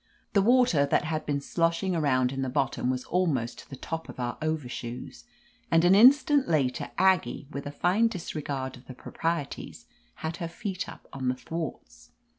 The 0.33 0.41
water 0.41 0.87
that 0.87 1.03
had 1.03 1.27
been 1.27 1.39
sloshing 1.41 1.95
around 1.95 2.31
in 2.31 2.41
the 2.41 2.49
bottom 2.49 2.89
was 2.89 3.03
almost 3.05 3.59
to 3.59 3.69
the 3.69 3.75
top 3.75 4.09
of 4.09 4.19
our 4.19 4.35
overshoes, 4.41 5.25
and 5.69 5.85
an 5.85 5.93
instant 5.93 6.47
later 6.47 6.89
Aggie, 6.97 7.47
with 7.51 7.67
a 7.67 7.71
fine 7.71 8.07
disregard 8.07 8.75
of 8.77 8.87
the 8.87 8.95
proprieties, 8.95 9.85
had 10.15 10.37
her 10.37 10.47
feet 10.47 10.89
up 10.89 11.07
on 11.13 11.27
the 11.27 11.35
thwarts. 11.35 12.13